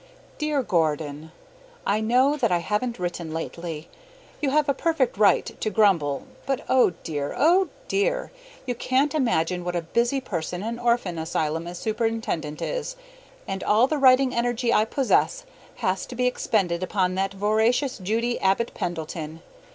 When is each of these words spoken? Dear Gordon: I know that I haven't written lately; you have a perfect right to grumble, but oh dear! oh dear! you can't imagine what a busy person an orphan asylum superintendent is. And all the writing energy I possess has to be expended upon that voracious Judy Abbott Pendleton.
Dear 0.39 0.63
Gordon: 0.63 1.31
I 1.85 2.01
know 2.01 2.35
that 2.35 2.51
I 2.51 2.57
haven't 2.57 2.97
written 2.97 3.31
lately; 3.35 3.87
you 4.41 4.49
have 4.49 4.67
a 4.67 4.73
perfect 4.73 5.15
right 5.15 5.45
to 5.61 5.69
grumble, 5.69 6.23
but 6.47 6.65
oh 6.67 6.93
dear! 7.03 7.35
oh 7.37 7.69
dear! 7.87 8.31
you 8.65 8.73
can't 8.73 9.13
imagine 9.13 9.63
what 9.63 9.75
a 9.75 9.83
busy 9.83 10.19
person 10.19 10.63
an 10.63 10.79
orphan 10.79 11.19
asylum 11.19 11.71
superintendent 11.75 12.63
is. 12.63 12.95
And 13.47 13.63
all 13.63 13.85
the 13.85 13.99
writing 13.99 14.33
energy 14.33 14.73
I 14.73 14.85
possess 14.85 15.45
has 15.75 16.07
to 16.07 16.15
be 16.15 16.25
expended 16.25 16.81
upon 16.81 17.13
that 17.13 17.35
voracious 17.35 17.99
Judy 17.99 18.39
Abbott 18.39 18.73
Pendleton. 18.73 19.43